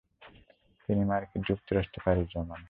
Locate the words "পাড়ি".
2.05-2.23